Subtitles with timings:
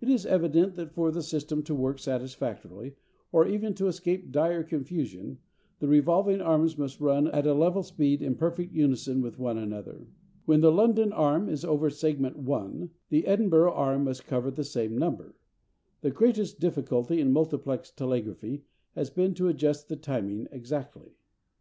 [0.00, 2.94] It is evident that for the system to work satisfactorily,
[3.32, 5.38] or even to escape dire confusion,
[5.80, 10.06] the revolving arms must run at a level speed in perfect unison with one another.
[10.44, 14.96] When the London arm is over segment 1, the Edinburgh arm must cover the same
[14.96, 15.34] number.
[16.02, 18.62] The greatest difficulty in multiplex telegraphy
[18.94, 21.16] has been to adjust the timing exactly.